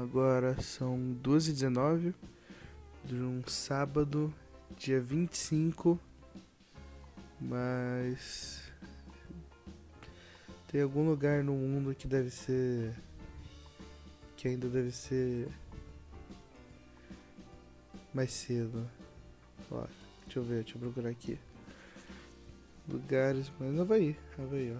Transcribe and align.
agora 0.00 0.60
são 0.60 1.16
2h19 1.22 2.14
de 3.04 3.14
um 3.16 3.42
sábado, 3.46 4.32
dia 4.76 5.00
25, 5.00 5.98
mas 7.40 8.62
tem 10.68 10.80
algum 10.80 11.06
lugar 11.06 11.44
no 11.44 11.52
mundo 11.52 11.94
que 11.94 12.06
deve 12.06 12.30
ser. 12.30 12.94
que 14.36 14.48
ainda 14.48 14.68
deve 14.68 14.90
ser 14.90 15.48
mais 18.14 18.32
cedo. 18.32 18.88
Ó, 19.70 19.84
deixa 20.24 20.38
eu 20.38 20.44
ver, 20.44 20.62
deixa 20.64 20.76
eu 20.76 20.80
procurar 20.80 21.10
aqui. 21.10 21.38
Lugares, 22.88 23.52
mas 23.60 23.78
Havaí, 23.78 24.16
Havaí, 24.38 24.74
ó. 24.74 24.78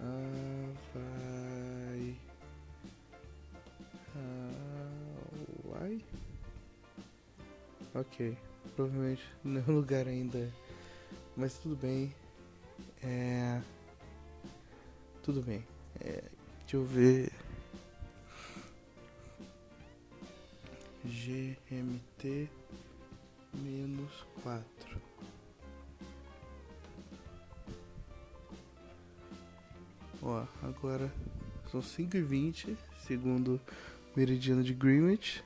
Havaí. 0.00 1.45
Ok, 7.94 8.36
provavelmente 8.74 9.22
nenhum 9.42 9.76
lugar 9.76 10.06
ainda, 10.06 10.52
mas 11.36 11.54
tudo 11.58 11.76
bem. 11.76 12.14
É. 13.02 13.60
Tudo 15.22 15.42
bem. 15.42 15.66
É, 16.00 16.22
deixa 16.60 16.76
eu 16.76 16.84
ver. 16.84 17.32
GMT 21.04 22.48
menos 23.54 24.26
4. 24.42 25.00
Ó, 30.22 30.46
agora 30.62 31.12
são 31.70 31.80
5 31.80 32.16
e 32.16 32.22
20 32.22 32.76
segundo 33.06 33.60
meridiano 34.16 34.62
de 34.62 34.74
Greenwich. 34.74 35.42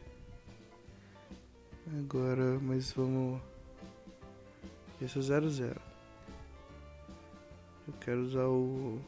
Agora, 1.99 2.57
mas 2.61 2.93
vamos. 2.93 3.41
Esse 5.03 5.19
é 5.19 5.23
00. 5.23 5.51
Zero, 5.51 5.81
Eu 7.89 7.95
quero 8.01 8.21
usar 8.23 8.47
o. 8.47 9.01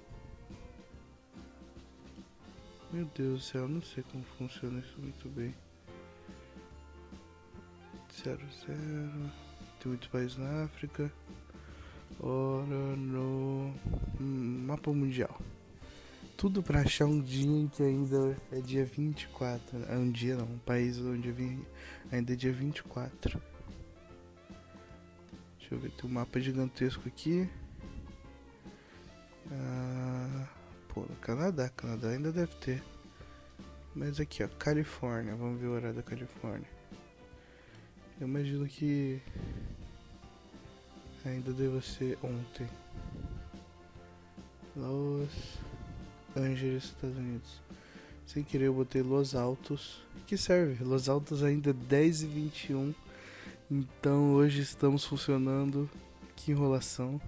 Meu 2.90 3.06
Deus 3.14 3.38
do 3.38 3.40
céu, 3.40 3.68
não 3.68 3.80
sei 3.80 4.02
como 4.10 4.24
funciona 4.36 4.80
isso 4.80 4.98
muito 4.98 5.28
bem. 5.28 5.54
00. 8.10 8.38
Tem 8.66 9.86
muitos 9.86 10.08
países 10.08 10.36
na 10.36 10.64
África. 10.64 11.12
Ora 12.20 12.96
no 12.96 13.72
hum, 14.20 14.64
mapa 14.66 14.92
mundial 14.92 15.40
tudo 16.42 16.60
para 16.60 16.80
achar 16.80 17.04
um 17.04 17.20
dia 17.20 17.46
em 17.48 17.68
que 17.68 17.84
ainda 17.84 18.36
é 18.50 18.58
dia 18.58 18.84
24. 18.84 19.84
É 19.88 19.96
um 19.96 20.10
dia 20.10 20.34
não, 20.34 20.44
um 20.44 20.58
país 20.58 20.98
onde 20.98 21.28
eu 21.28 21.34
vim 21.34 21.64
ainda 22.10 22.32
é 22.32 22.36
dia 22.36 22.52
24. 22.52 23.40
Deixa 25.56 25.72
eu 25.72 25.78
ver, 25.78 25.92
tem 25.92 26.10
um 26.10 26.12
mapa 26.12 26.40
gigantesco 26.40 27.06
aqui. 27.06 27.48
Ah, 29.52 30.48
pô, 30.88 31.02
no 31.02 31.14
Canadá, 31.20 31.68
Canadá 31.68 32.08
ainda 32.08 32.32
deve 32.32 32.52
ter. 32.56 32.82
Mas 33.94 34.18
aqui, 34.18 34.42
ó, 34.42 34.48
Califórnia, 34.48 35.36
vamos 35.36 35.60
ver 35.60 35.68
o 35.68 35.74
horário 35.74 35.94
da 35.94 36.02
Califórnia. 36.02 36.68
Eu 38.20 38.26
imagino 38.26 38.66
que 38.66 39.22
ainda 41.24 41.52
deva 41.52 41.80
ser 41.80 42.18
ontem. 42.20 42.68
Los 44.74 45.60
Angeles, 46.36 46.84
Estados 46.84 47.16
Unidos. 47.16 47.62
Sem 48.26 48.42
querer 48.42 48.66
eu 48.66 48.74
botei 48.74 49.02
Los 49.02 49.34
Altos. 49.34 50.02
Que 50.26 50.36
serve? 50.36 50.82
Los 50.82 51.08
Altos 51.08 51.42
ainda 51.42 51.72
10 51.72 52.22
e 52.22 52.26
21. 52.26 52.94
Então 53.70 54.34
hoje 54.34 54.60
estamos 54.60 55.04
funcionando. 55.04 55.88
Que 56.36 56.52
enrolação. 56.52 57.20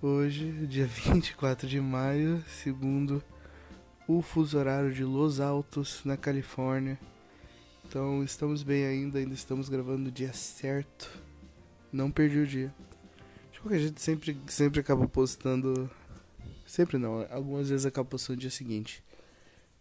Hoje, 0.00 0.50
dia 0.66 0.86
24 0.88 1.66
de 1.66 1.80
maio, 1.80 2.44
segundo 2.46 3.22
o 4.06 4.22
fuso 4.22 4.58
horário 4.58 4.92
de 4.92 5.04
Los 5.04 5.40
Altos, 5.40 6.02
na 6.04 6.16
Califórnia. 6.16 6.98
Então 7.84 8.22
estamos 8.22 8.62
bem 8.62 8.84
ainda, 8.84 9.18
ainda 9.18 9.34
estamos 9.34 9.68
gravando 9.68 10.04
no 10.04 10.10
dia 10.10 10.32
certo. 10.32 11.10
Não 11.92 12.10
perdi 12.10 12.38
o 12.38 12.46
dia. 12.46 12.74
De 13.50 13.60
qualquer 13.60 13.80
jeito, 13.80 14.00
sempre, 14.00 14.38
sempre 14.46 14.80
acabo 14.80 15.08
postando 15.08 15.90
Sempre 16.68 16.98
não, 16.98 17.26
algumas 17.30 17.70
vezes 17.70 17.86
acaba 17.86 18.06
passando 18.06 18.36
no 18.36 18.42
dia 18.42 18.50
seguinte. 18.50 19.02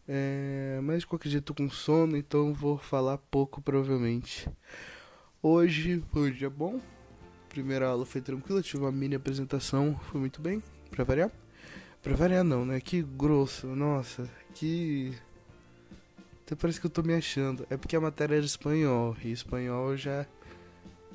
É, 0.08 0.80
mas 0.82 1.02
de 1.02 1.08
qualquer 1.08 1.28
jeito 1.28 1.54
tô 1.54 1.54
com 1.54 1.70
sono, 1.70 2.16
então 2.16 2.54
vou 2.54 2.78
falar 2.78 3.18
pouco 3.18 3.62
provavelmente. 3.62 4.50
Hoje 5.44 6.02
foi 6.14 6.32
um 6.32 6.34
dia 6.34 6.50
bom. 6.50 6.80
Primeira 7.50 7.90
aula 7.90 8.06
foi 8.06 8.22
tranquila, 8.22 8.62
tive 8.62 8.84
uma 8.84 8.92
mini 8.92 9.16
apresentação, 9.16 10.00
foi 10.10 10.22
muito 10.22 10.40
bem, 10.40 10.64
pra 10.90 11.04
variar. 11.04 11.30
Pra 12.02 12.16
variar 12.16 12.46
não, 12.46 12.66
né? 12.66 12.80
Que 12.80 13.02
grosso, 13.02 13.68
nossa, 13.68 14.30
que. 14.54 15.14
Até 16.46 16.56
parece 16.56 16.80
que 16.80 16.86
eu 16.86 16.92
tô 16.92 17.04
me 17.04 17.16
achando. 17.16 17.68
É 17.70 17.76
porque 17.76 17.98
a 17.98 18.02
matéria 18.02 18.36
era 18.36 18.46
espanhol, 18.46 19.14
e 19.22 19.34
espanhol 19.34 19.92
eu 19.92 19.98
já 19.98 20.26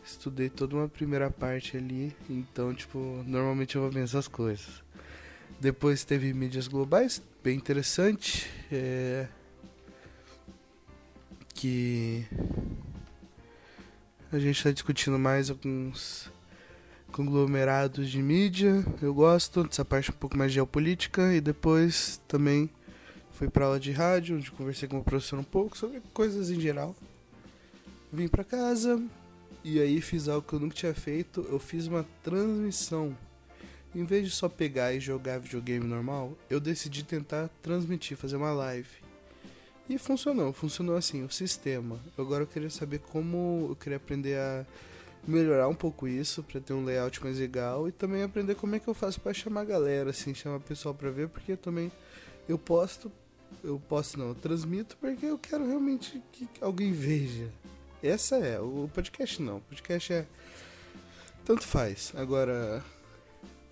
estudei 0.04 0.50
toda 0.50 0.76
uma 0.76 0.88
primeira 0.88 1.30
parte 1.30 1.78
ali, 1.78 2.14
então, 2.28 2.74
tipo, 2.74 2.98
normalmente 3.26 3.76
eu 3.76 3.82
vou 3.82 3.90
ver 3.90 4.04
essas 4.04 4.28
coisas. 4.28 4.82
Depois 5.60 6.04
teve 6.04 6.32
mídias 6.32 6.66
globais, 6.66 7.22
bem 7.42 7.56
interessante. 7.56 8.50
É... 8.70 9.28
Que 11.54 12.26
a 14.32 14.38
gente 14.38 14.56
está 14.56 14.72
discutindo 14.72 15.18
mais 15.18 15.50
alguns 15.50 16.30
conglomerados 17.12 18.10
de 18.10 18.20
mídia. 18.22 18.84
Eu 19.00 19.14
gosto 19.14 19.62
dessa 19.62 19.84
parte 19.84 20.10
um 20.10 20.14
pouco 20.14 20.36
mais 20.36 20.50
geopolítica. 20.50 21.34
E 21.34 21.40
depois 21.40 22.20
também 22.26 22.68
fui 23.32 23.48
para 23.48 23.66
aula 23.66 23.78
de 23.78 23.92
rádio, 23.92 24.36
onde 24.36 24.50
conversei 24.50 24.88
com 24.88 24.98
o 24.98 25.04
professor 25.04 25.38
um 25.38 25.44
pouco 25.44 25.76
sobre 25.76 26.00
coisas 26.12 26.50
em 26.50 26.58
geral. 26.58 26.96
Vim 28.12 28.26
para 28.26 28.42
casa 28.42 29.02
e 29.64 29.80
aí 29.80 30.00
fiz 30.00 30.28
algo 30.28 30.46
que 30.46 30.54
eu 30.54 30.60
nunca 30.60 30.74
tinha 30.74 30.94
feito. 30.94 31.46
Eu 31.50 31.58
fiz 31.58 31.86
uma 31.86 32.04
transmissão 32.22 33.16
em 33.94 34.04
vez 34.04 34.26
de 34.26 34.34
só 34.34 34.48
pegar 34.48 34.92
e 34.92 35.00
jogar 35.00 35.38
videogame 35.38 35.86
normal, 35.86 36.36
eu 36.48 36.58
decidi 36.58 37.04
tentar 37.04 37.48
transmitir, 37.62 38.16
fazer 38.16 38.36
uma 38.36 38.52
live. 38.52 38.88
E 39.88 39.98
funcionou, 39.98 40.52
funcionou 40.52 40.96
assim, 40.96 41.22
o 41.24 41.30
sistema. 41.30 42.00
Agora 42.16 42.44
eu 42.44 42.46
queria 42.46 42.70
saber 42.70 43.00
como 43.00 43.66
eu 43.70 43.76
queria 43.76 43.96
aprender 43.96 44.38
a 44.38 44.64
melhorar 45.26 45.68
um 45.68 45.74
pouco 45.74 46.08
isso 46.08 46.42
para 46.42 46.60
ter 46.60 46.72
um 46.72 46.84
layout 46.84 47.22
mais 47.22 47.38
legal 47.38 47.86
e 47.88 47.92
também 47.92 48.22
aprender 48.22 48.54
como 48.54 48.74
é 48.74 48.78
que 48.78 48.88
eu 48.88 48.94
faço 48.94 49.20
para 49.20 49.34
chamar 49.34 49.62
a 49.62 49.64
galera, 49.64 50.10
assim, 50.10 50.34
chamar 50.34 50.56
o 50.56 50.60
pessoal 50.60 50.94
para 50.94 51.10
ver, 51.10 51.28
porque 51.28 51.56
também 51.56 51.92
eu 52.48 52.58
posto, 52.58 53.10
eu 53.62 53.80
posto 53.88 54.18
não, 54.18 54.28
eu 54.28 54.34
transmito 54.34 54.96
porque 54.96 55.26
eu 55.26 55.38
quero 55.38 55.66
realmente 55.66 56.22
que 56.32 56.48
alguém 56.60 56.92
veja. 56.92 57.50
Essa 58.02 58.36
é, 58.36 58.58
o 58.58 58.90
podcast 58.92 59.40
não, 59.40 59.58
o 59.58 59.60
podcast 59.60 60.12
é 60.12 60.26
tanto 61.44 61.62
faz. 61.62 62.12
Agora 62.16 62.82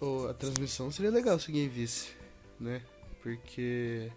oh, 0.01 0.27
a 0.29 0.35
transmissão 0.35 0.91
seria 0.91 1.11
legal 1.11 1.39
se 1.39 1.51
alguém 1.51 1.69
visse, 1.69 2.13
né? 2.59 2.83
Porque 3.23 4.11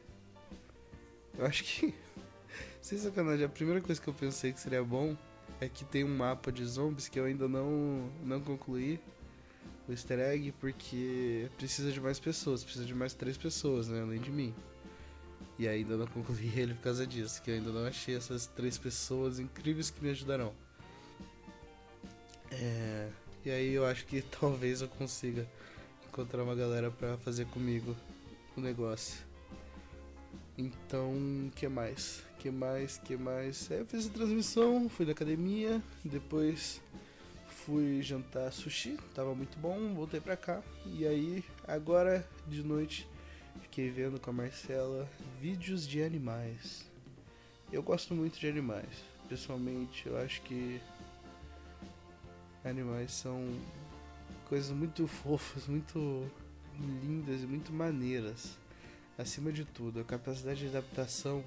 eu 1.37 1.45
acho 1.45 1.63
que 1.63 1.93
sem 2.81 2.97
sacanagem, 2.97 3.45
a 3.45 3.49
primeira 3.49 3.81
coisa 3.81 4.01
que 4.01 4.07
eu 4.07 4.13
pensei 4.13 4.53
que 4.53 4.59
seria 4.59 4.83
bom 4.83 5.15
é 5.59 5.67
que 5.67 5.85
tem 5.85 6.03
um 6.03 6.15
mapa 6.15 6.51
de 6.51 6.65
zombies 6.65 7.07
que 7.07 7.19
eu 7.19 7.25
ainda 7.25 7.47
não 7.47 8.09
não 8.23 8.41
concluí 8.41 8.99
o 9.87 9.91
easter 9.91 10.19
egg 10.19 10.53
porque 10.59 11.49
precisa 11.57 11.91
de 11.91 11.99
mais 11.99 12.19
pessoas, 12.19 12.63
precisa 12.63 12.85
de 12.85 12.93
mais 12.93 13.13
três 13.13 13.37
pessoas, 13.37 13.87
né, 13.87 14.01
além 14.01 14.19
de 14.19 14.31
mim. 14.31 14.53
E 15.59 15.67
ainda 15.67 15.97
não 15.97 16.07
concluí 16.07 16.51
ele 16.57 16.73
por 16.73 16.83
causa 16.83 17.05
disso, 17.05 17.41
que 17.41 17.51
eu 17.51 17.55
ainda 17.55 17.71
não 17.71 17.85
achei 17.85 18.15
essas 18.15 18.47
três 18.47 18.77
pessoas 18.77 19.39
incríveis 19.39 19.89
que 19.89 20.03
me 20.03 20.09
ajudarão. 20.09 20.53
É, 22.51 23.09
e 23.45 23.49
aí 23.49 23.73
eu 23.73 23.85
acho 23.85 24.05
que 24.05 24.21
talvez 24.39 24.81
eu 24.81 24.87
consiga 24.87 25.47
encontrar 26.13 26.43
uma 26.43 26.53
galera 26.53 26.91
para 26.91 27.17
fazer 27.17 27.47
comigo 27.47 27.95
o 28.55 28.61
negócio. 28.61 29.25
Então, 30.55 31.11
que 31.55 31.67
mais? 31.67 32.23
Que 32.37 32.51
mais? 32.51 32.99
Que 32.99 33.17
mais? 33.17 33.71
Aí 33.71 33.79
eu 33.79 33.85
fiz 33.87 34.05
a 34.05 34.11
transmissão, 34.11 34.87
fui 34.87 35.07
da 35.07 35.11
academia, 35.11 35.81
depois 36.05 36.79
fui 37.47 38.03
jantar 38.03 38.53
sushi, 38.53 38.95
tava 39.15 39.33
muito 39.33 39.57
bom, 39.57 39.95
voltei 39.95 40.19
pra 40.19 40.37
cá. 40.37 40.61
E 40.85 41.07
aí, 41.07 41.43
agora 41.67 42.23
de 42.47 42.61
noite, 42.61 43.09
fiquei 43.63 43.89
vendo 43.89 44.19
com 44.19 44.29
a 44.29 44.33
Marcela 44.33 45.09
vídeos 45.41 45.87
de 45.87 46.03
animais. 46.03 46.85
Eu 47.71 47.81
gosto 47.81 48.13
muito 48.13 48.39
de 48.39 48.47
animais. 48.47 49.03
Pessoalmente, 49.27 50.05
eu 50.05 50.15
acho 50.19 50.43
que 50.43 50.79
animais 52.63 53.11
são 53.11 53.59
coisas 54.53 54.69
muito 54.69 55.07
fofas, 55.09 55.65
muito 55.65 56.29
lindas 56.79 57.41
e 57.41 57.47
muito 57.47 57.73
maneiras. 57.73 58.55
Acima 59.17 59.51
de 59.51 59.65
tudo, 59.65 59.99
a 59.99 60.03
capacidade 60.03 60.59
de 60.59 60.67
adaptação 60.67 61.43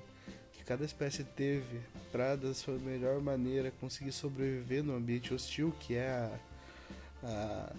que 0.52 0.64
cada 0.64 0.84
espécie 0.84 1.22
teve 1.22 1.80
para 2.10 2.34
da 2.34 2.52
sua 2.52 2.76
melhor 2.78 3.20
maneira 3.20 3.70
conseguir 3.70 4.10
sobreviver 4.10 4.82
no 4.82 4.96
ambiente 4.96 5.32
hostil 5.32 5.72
que 5.78 5.94
é 5.94 6.08
a, 6.08 6.40
a 7.22 7.72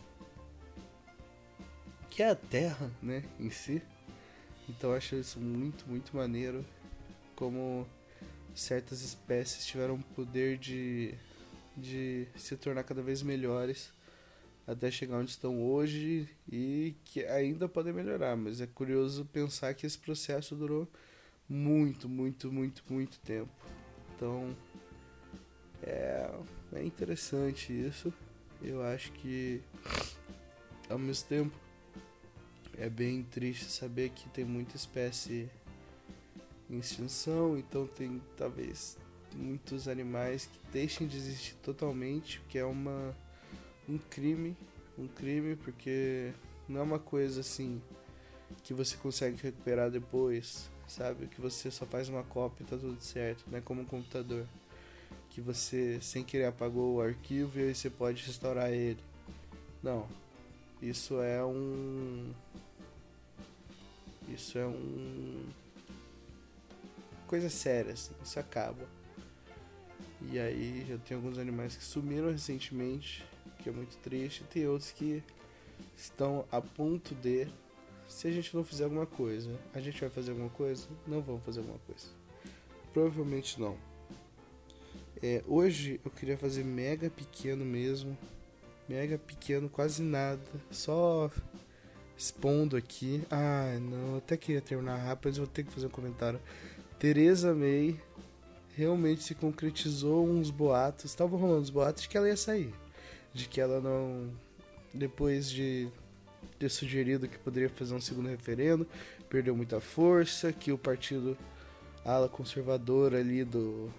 que 2.09 2.23
é 2.23 2.29
a 2.29 2.35
Terra, 2.35 2.89
né, 3.01 3.23
em 3.37 3.49
si. 3.49 3.81
Então 4.69 4.91
eu 4.91 4.95
acho 4.95 5.15
isso 5.15 5.41
muito, 5.41 5.85
muito 5.89 6.15
maneiro 6.15 6.65
como 7.35 7.85
certas 8.55 9.01
espécies 9.01 9.65
tiveram 9.65 9.95
o 9.95 10.03
poder 10.15 10.57
de, 10.57 11.13
de 11.75 12.27
se 12.37 12.55
tornar 12.55 12.83
cada 12.83 13.01
vez 13.01 13.21
melhores 13.21 13.96
até 14.67 14.91
chegar 14.91 15.17
onde 15.17 15.31
estão 15.31 15.63
hoje 15.63 16.27
e 16.51 16.93
que 17.05 17.25
ainda 17.25 17.69
podem 17.69 17.93
melhorar, 17.93 18.35
mas 18.35 18.59
é 18.59 18.67
curioso 18.67 19.23
pensar 19.25 19.73
que 19.73 19.85
esse 19.85 19.97
processo 19.97 20.55
durou 20.55 20.85
muito, 21.47 22.09
muito, 22.09 22.51
muito, 22.51 22.83
muito 22.89 23.17
tempo. 23.21 23.49
Então 24.13 24.53
é, 25.81 26.29
é 26.73 26.83
interessante 26.83 27.71
isso. 27.71 28.13
Eu 28.61 28.83
acho 28.83 29.13
que 29.13 29.61
ao 30.89 30.99
mesmo 30.99 31.29
tempo 31.29 31.57
é 32.77 32.89
bem 32.89 33.23
triste 33.23 33.71
saber 33.71 34.09
que 34.09 34.27
tem 34.29 34.43
muita 34.43 34.75
espécie 34.75 35.49
em 36.69 36.79
extinção, 36.79 37.57
então 37.57 37.87
tem 37.87 38.21
talvez 38.35 38.97
muitos 39.33 39.87
animais 39.87 40.45
que 40.45 40.59
deixem 40.73 41.07
de 41.07 41.15
existir 41.15 41.55
totalmente, 41.55 42.41
que 42.49 42.57
é 42.57 42.65
uma 42.65 43.15
um 43.87 43.97
crime, 43.97 44.55
um 44.97 45.07
crime 45.07 45.55
porque 45.55 46.31
não 46.67 46.81
é 46.81 46.83
uma 46.83 46.99
coisa 46.99 47.41
assim 47.41 47.81
que 48.63 48.73
você 48.73 48.95
consegue 48.97 49.41
recuperar 49.41 49.89
depois, 49.89 50.69
sabe? 50.87 51.27
Que 51.27 51.39
você 51.41 51.69
só 51.71 51.85
faz 51.85 52.09
uma 52.09 52.23
cópia 52.23 52.63
e 52.63 52.67
tá 52.67 52.77
tudo 52.77 53.01
certo, 53.01 53.45
não 53.49 53.57
é 53.57 53.61
como 53.61 53.81
um 53.81 53.85
computador 53.85 54.45
que 55.29 55.41
você 55.41 55.99
sem 56.01 56.23
querer 56.23 56.45
apagou 56.45 56.95
o 56.95 57.01
arquivo 57.01 57.59
e 57.59 57.63
aí 57.63 57.75
você 57.75 57.89
pode 57.89 58.25
restaurar 58.25 58.71
ele. 58.71 58.99
Não. 59.83 60.07
Isso 60.81 61.21
é 61.21 61.43
um 61.43 62.33
isso 64.27 64.57
é 64.57 64.65
um 64.65 65.45
coisa 67.25 67.49
séria, 67.49 67.93
assim, 67.93 68.13
isso 68.23 68.39
acaba. 68.39 68.87
E 70.31 70.39
aí 70.39 70.85
já 70.87 70.97
tem 70.97 71.15
alguns 71.15 71.37
animais 71.37 71.75
que 71.75 71.83
sumiram 71.83 72.31
recentemente 72.31 73.23
que 73.67 73.69
é 73.69 73.71
muito 73.73 73.97
triste. 73.97 74.43
Tem 74.45 74.67
outros 74.67 74.91
que 74.91 75.21
estão 75.95 76.45
a 76.51 76.61
ponto 76.61 77.13
de. 77.15 77.47
Se 78.07 78.27
a 78.27 78.31
gente 78.31 78.55
não 78.55 78.63
fizer 78.63 78.85
alguma 78.85 79.05
coisa, 79.05 79.51
a 79.73 79.81
gente 79.81 79.99
vai 79.99 80.09
fazer 80.09 80.31
alguma 80.31 80.49
coisa? 80.49 80.87
Não 81.05 81.21
vamos 81.21 81.43
fazer 81.43 81.59
alguma 81.59 81.79
coisa. 81.79 82.07
Provavelmente 82.93 83.59
não. 83.59 83.77
É, 85.21 85.43
hoje 85.45 85.99
eu 86.05 86.11
queria 86.11 86.37
fazer 86.37 86.63
mega 86.63 87.09
pequeno 87.09 87.65
mesmo. 87.65 88.17
Mega 88.87 89.17
pequeno, 89.17 89.67
quase 89.67 90.01
nada. 90.01 90.41
Só 90.71 91.29
expondo 92.17 92.77
aqui. 92.77 93.21
Ah, 93.29 93.77
não, 93.81 94.17
até 94.17 94.37
queria 94.37 94.61
terminar 94.61 94.95
rápido, 94.95 95.27
mas 95.27 95.37
vou 95.37 95.47
ter 95.47 95.65
que 95.65 95.73
fazer 95.73 95.87
um 95.87 95.89
comentário. 95.89 96.39
Teresa 96.97 97.53
May 97.53 97.99
realmente 98.73 99.23
se 99.23 99.35
concretizou 99.35 100.25
uns 100.25 100.49
boatos. 100.49 101.05
Estavam 101.05 101.37
rolando 101.37 101.61
uns 101.63 101.69
boatos 101.69 102.03
de 102.03 102.09
que 102.09 102.15
ela 102.15 102.29
ia 102.29 102.37
sair 102.37 102.73
de 103.33 103.47
que 103.47 103.61
ela 103.61 103.79
não. 103.79 104.31
Depois 104.93 105.49
de 105.49 105.89
ter 106.57 106.69
sugerido 106.69 107.27
que 107.27 107.37
poderia 107.37 107.69
fazer 107.69 107.93
um 107.93 108.01
segundo 108.01 108.29
referendo, 108.29 108.87
perdeu 109.29 109.55
muita 109.55 109.79
força, 109.79 110.51
que 110.51 110.71
o 110.71 110.77
partido 110.77 111.37
ala 112.03 112.29
conservadora 112.29 113.19
ali 113.19 113.43
do, 113.43 113.91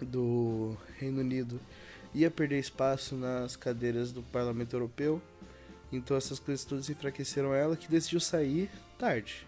do 0.00 0.76
Reino 0.98 1.20
Unido 1.20 1.60
ia 2.14 2.30
perder 2.30 2.58
espaço 2.58 3.16
nas 3.16 3.56
cadeiras 3.56 4.12
do 4.12 4.22
Parlamento 4.22 4.74
Europeu. 4.74 5.20
Então 5.92 6.16
essas 6.16 6.38
coisas 6.38 6.64
todas 6.64 6.88
enfraqueceram 6.88 7.54
ela, 7.54 7.76
que 7.76 7.88
decidiu 7.88 8.20
sair 8.20 8.70
tarde. 8.98 9.46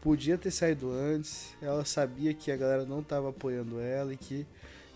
Podia 0.00 0.38
ter 0.38 0.52
saído 0.52 0.92
antes, 0.92 1.54
ela 1.60 1.84
sabia 1.84 2.32
que 2.32 2.52
a 2.52 2.56
galera 2.56 2.84
não 2.84 3.00
estava 3.00 3.30
apoiando 3.30 3.80
ela 3.80 4.12
e 4.12 4.16
que 4.16 4.46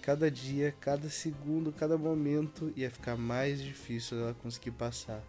cada 0.02 0.28
dia, 0.30 0.74
cada 0.80 1.08
segundo, 1.08 1.72
cada 1.72 1.96
momento 1.96 2.72
ia 2.76 2.90
ficar 2.90 3.16
mais 3.16 3.62
difícil 3.62 4.18
ela 4.18 4.34
conseguir 4.34 4.72
passar 4.72 5.22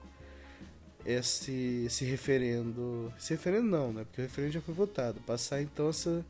esse, 1.06 1.84
esse 1.86 2.04
referendo. 2.04 3.14
Esse 3.18 3.34
referendo 3.34 3.68
não, 3.68 3.94
né? 3.94 4.04
Porque 4.04 4.22
o 4.22 4.24
referendo 4.24 4.54
já 4.54 4.62
foi 4.62 4.74
votado. 4.74 5.22
Passar 5.22 5.62
então 5.62 5.90
essa 5.90 6.26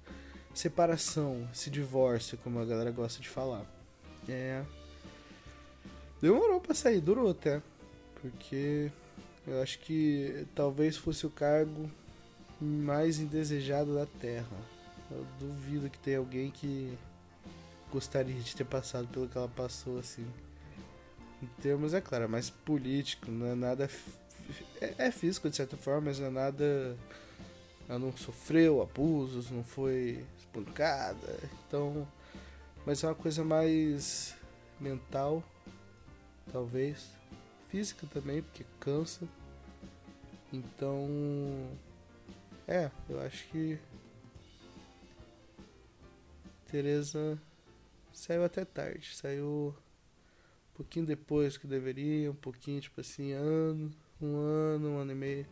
separação, 0.54 1.48
esse 1.54 1.70
divórcio, 1.70 2.38
como 2.40 2.60
a 2.60 2.66
galera 2.66 2.92
gosta 2.92 3.22
de 3.22 3.30
falar. 3.30 3.66
É. 4.28 4.64
Demorou 6.22 6.60
pra 6.60 6.76
sair, 6.76 7.00
durou 7.00 7.32
até. 7.32 7.62
Porque 8.22 8.92
eu 9.48 9.62
acho 9.62 9.80
que 9.80 10.46
talvez 10.54 10.98
fosse 10.98 11.26
o 11.26 11.30
cargo 11.30 11.90
mais 12.60 13.20
indesejado 13.20 13.96
da 13.96 14.06
Terra. 14.06 14.58
Eu 15.10 15.26
duvido 15.40 15.90
que 15.90 16.00
tenha 16.00 16.18
alguém 16.18 16.50
que 16.50 16.98
gostaria 17.94 18.42
de 18.42 18.56
ter 18.56 18.64
passado 18.64 19.08
pelo 19.08 19.30
que 19.30 19.38
ela 19.38 19.48
passou, 19.48 20.00
assim. 20.00 20.26
Em 21.42 21.46
termos, 21.62 21.94
é 21.94 22.02
claro, 22.02 22.24
é 22.24 22.28
mais 22.28 22.50
político, 22.50 23.30
não 23.30 23.46
é 23.46 23.56
nada. 23.56 23.90
É, 24.82 25.08
é 25.08 25.12
físico 25.12 25.50
de 25.50 25.56
certa 25.56 25.78
forma, 25.78 26.02
mas 26.02 26.20
não 26.20 26.28
é 26.28 26.30
nada. 26.32 26.98
Ela 27.88 28.00
não 28.00 28.16
sofreu 28.18 28.82
abusos, 28.82 29.52
não 29.52 29.64
foi 29.64 30.26
espancada, 30.40 31.40
então. 31.68 32.08
Mas 32.86 33.04
é 33.04 33.08
uma 33.08 33.16
coisa 33.16 33.44
mais 33.44 34.36
mental, 34.80 35.44
talvez. 36.52 37.12
Física 37.70 38.08
também, 38.08 38.42
porque 38.42 38.66
cansa. 38.80 39.28
Então. 40.52 41.70
É, 42.68 42.90
eu 43.08 43.22
acho 43.22 43.48
que. 43.50 43.78
Teresa 46.66 47.40
Saiu 48.14 48.44
até 48.44 48.64
tarde, 48.64 49.16
saiu 49.16 49.76
um 50.72 50.76
pouquinho 50.76 51.04
depois 51.04 51.58
que 51.58 51.66
deveria, 51.66 52.30
um 52.30 52.36
pouquinho, 52.36 52.80
tipo 52.80 53.02
assim, 53.02 53.32
ano, 53.32 53.92
um 54.22 54.36
ano, 54.38 54.90
um 54.92 54.98
ano 55.00 55.12
e 55.12 55.16
meio. 55.16 55.48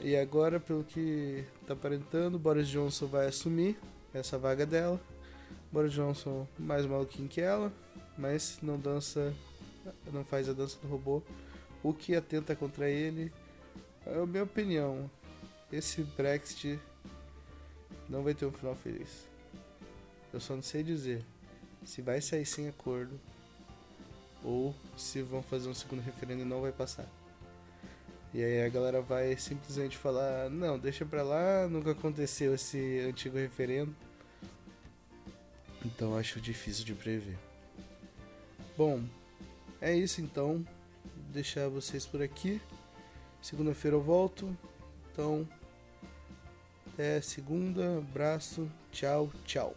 E 0.00 0.16
agora, 0.16 0.58
pelo 0.58 0.82
que 0.82 1.44
tá 1.66 1.74
aparentando, 1.74 2.38
Boris 2.38 2.66
Johnson 2.66 3.06
vai 3.06 3.26
assumir 3.26 3.78
essa 4.14 4.38
vaga 4.38 4.64
dela. 4.64 4.98
Boris 5.70 5.92
Johnson 5.92 6.48
mais 6.58 6.86
maluquinho 6.86 7.28
que 7.28 7.42
ela, 7.42 7.70
mas 8.16 8.58
não 8.62 8.80
dança, 8.80 9.34
não 10.10 10.24
faz 10.24 10.48
a 10.48 10.54
dança 10.54 10.78
do 10.80 10.88
robô. 10.88 11.22
O 11.82 11.92
que 11.92 12.16
atenta 12.16 12.56
contra 12.56 12.88
ele, 12.88 13.30
é 14.06 14.18
a 14.18 14.26
minha 14.26 14.44
opinião, 14.44 15.10
esse 15.70 16.02
Brexit 16.02 16.80
não 18.08 18.22
vai 18.22 18.32
ter 18.32 18.46
um 18.46 18.52
final 18.52 18.74
feliz. 18.74 19.28
Eu 20.32 20.40
só 20.40 20.54
não 20.54 20.62
sei 20.62 20.82
dizer 20.82 21.22
se 21.86 22.02
vai 22.02 22.20
sair 22.20 22.44
sem 22.44 22.68
acordo 22.68 23.18
ou 24.44 24.74
se 24.96 25.22
vão 25.22 25.42
fazer 25.42 25.68
um 25.68 25.74
segundo 25.74 26.02
referendo 26.02 26.42
e 26.42 26.44
não 26.44 26.60
vai 26.60 26.72
passar. 26.72 27.06
E 28.34 28.44
aí 28.44 28.62
a 28.62 28.68
galera 28.68 29.00
vai 29.00 29.36
simplesmente 29.36 29.96
falar: 29.96 30.50
não, 30.50 30.78
deixa 30.78 31.06
pra 31.06 31.22
lá, 31.22 31.66
nunca 31.68 31.92
aconteceu 31.92 32.54
esse 32.54 33.00
antigo 33.08 33.38
referendo. 33.38 33.94
Então 35.84 36.16
acho 36.18 36.40
difícil 36.40 36.84
de 36.84 36.92
prever. 36.92 37.38
Bom, 38.76 39.02
é 39.80 39.94
isso 39.94 40.20
então. 40.20 40.66
Vou 41.04 41.32
deixar 41.32 41.68
vocês 41.68 42.04
por 42.04 42.20
aqui. 42.20 42.60
Segunda-feira 43.40 43.96
eu 43.96 44.02
volto. 44.02 44.54
Então, 45.12 45.48
até 46.92 47.20
segunda. 47.20 47.98
Abraço. 47.98 48.68
Tchau, 48.90 49.30
tchau. 49.44 49.74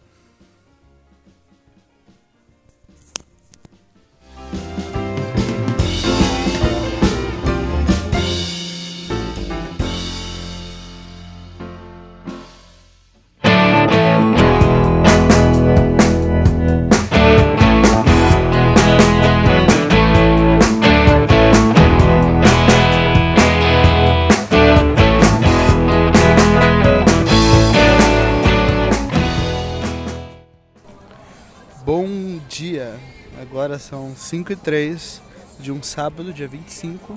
Agora 33.70 33.78
são 33.78 34.16
5 34.16 34.52
e 34.52 34.56
3 34.56 35.22
de 35.60 35.70
um 35.70 35.80
sábado, 35.80 36.32
dia 36.32 36.48
25. 36.48 37.16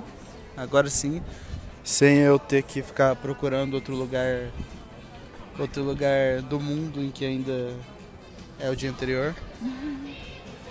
Agora 0.56 0.88
sim, 0.88 1.20
sem 1.82 2.18
eu 2.18 2.38
ter 2.38 2.62
que 2.62 2.80
ficar 2.80 3.16
procurando 3.16 3.74
outro 3.74 3.92
lugar 3.92 4.52
outro 5.58 5.82
lugar 5.82 6.42
do 6.42 6.60
mundo 6.60 7.02
em 7.02 7.10
que 7.10 7.24
ainda 7.24 7.74
é 8.60 8.70
o 8.70 8.76
dia 8.76 8.88
anterior. 8.88 9.34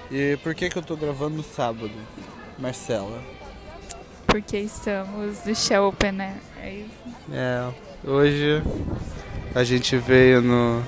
E 0.10 0.38
por 0.42 0.56
que 0.56 0.70
que 0.70 0.78
eu 0.78 0.82
tô 0.82 0.96
gravando 0.96 1.36
no 1.36 1.44
sábado, 1.44 1.92
Marcela? 2.58 3.22
Porque 4.26 4.60
estamos 4.60 5.44
no 5.46 5.54
Shell 5.54 5.90
Open 5.90 6.22
Air. 6.22 6.38
É 6.62 6.76
isso? 6.76 7.18
É, 7.30 7.74
hoje 8.10 8.64
a 9.54 9.66
gente 9.66 9.98
veio 9.98 10.42
no 10.42 10.82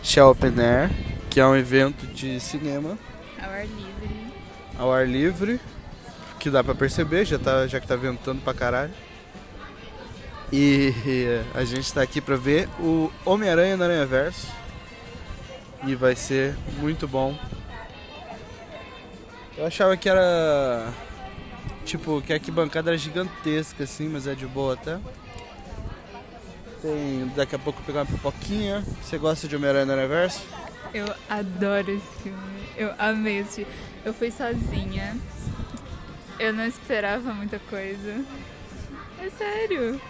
Shell 0.00 0.30
Open 0.30 0.54
Air, 0.60 0.92
que 1.28 1.40
é 1.40 1.44
um 1.44 1.56
evento 1.56 2.06
de 2.06 2.38
cinema 2.38 2.96
Ao 3.42 3.50
ar 3.50 3.66
livre. 3.66 4.32
ao 4.78 4.92
ar 4.92 5.08
livre, 5.08 5.60
que 6.38 6.50
dá 6.50 6.62
pra 6.62 6.74
perceber, 6.74 7.24
já, 7.24 7.38
tá, 7.38 7.66
já 7.66 7.80
que 7.80 7.86
tá 7.86 7.96
ventando 7.96 8.40
pra 8.42 8.54
caralho. 8.54 8.92
E 10.52 10.92
a 11.54 11.64
gente 11.64 11.92
tá 11.92 12.02
aqui 12.02 12.20
pra 12.20 12.36
ver 12.36 12.68
o 12.78 13.10
Homem-Aranha 13.24 13.76
no 13.76 13.84
Aranha 13.84 14.04
Verso. 14.04 14.48
E 15.86 15.94
vai 15.94 16.14
ser 16.14 16.54
muito 16.78 17.08
bom. 17.08 17.36
Eu 19.56 19.66
achava 19.66 19.96
que 19.96 20.08
era. 20.08 20.92
Tipo, 21.84 22.20
que 22.22 22.32
a 22.32 22.36
arquibancada 22.36 22.90
era 22.90 22.98
gigantesca 22.98 23.84
assim, 23.84 24.08
mas 24.08 24.26
é 24.26 24.34
de 24.34 24.46
boa 24.46 24.74
até. 24.74 24.98
Tem 26.80 27.30
daqui 27.34 27.56
a 27.56 27.58
pouco 27.58 27.82
pegar 27.82 28.00
uma 28.00 28.06
pipoquinha. 28.06 28.84
Você 29.02 29.16
gosta 29.18 29.48
de 29.48 29.56
Homem-Aranha 29.56 29.86
no 29.86 29.92
Aranha 29.92 30.08
Verso? 30.08 30.42
Eu 30.92 31.06
adoro 31.30 31.90
esse 31.90 32.22
filme. 32.22 32.51
Eu 32.76 32.92
amei 32.98 33.38
esse. 33.38 33.66
Eu 34.04 34.12
fui 34.14 34.30
sozinha. 34.30 35.16
Eu 36.38 36.52
não 36.52 36.66
esperava 36.66 37.32
muita 37.32 37.58
coisa. 37.70 38.24
É 39.20 39.30
sério. 39.30 40.00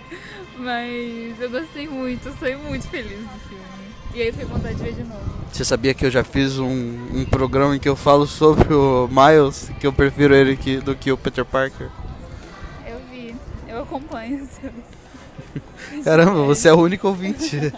Mas 0.56 1.40
eu 1.40 1.50
gostei 1.50 1.88
muito. 1.88 2.28
Eu 2.28 2.34
saí 2.34 2.56
muito 2.56 2.86
feliz 2.88 3.18
do 3.18 3.48
filme. 3.48 3.62
E 4.14 4.22
aí 4.22 4.32
foi 4.32 4.44
vontade 4.44 4.74
de 4.74 4.82
ver 4.82 4.94
de 4.94 5.04
novo. 5.04 5.42
Você 5.52 5.64
sabia 5.64 5.92
que 5.94 6.04
eu 6.06 6.10
já 6.10 6.24
fiz 6.24 6.58
um, 6.58 6.68
um 6.68 7.24
programa 7.24 7.76
em 7.76 7.78
que 7.78 7.88
eu 7.88 7.96
falo 7.96 8.26
sobre 8.26 8.72
o 8.72 9.08
Miles, 9.08 9.70
que 9.80 9.86
eu 9.86 9.92
prefiro 9.92 10.34
ele 10.34 10.56
que, 10.56 10.78
do 10.78 10.94
que 10.94 11.12
o 11.12 11.16
Peter 11.16 11.44
Parker? 11.44 11.88
Eu 12.86 13.00
vi. 13.10 13.34
Eu 13.68 13.82
acompanho. 13.82 14.48
Caramba, 16.04 16.44
você 16.44 16.68
é 16.68 16.72
o 16.72 16.80
único 16.80 17.08
ouvinte. 17.08 17.58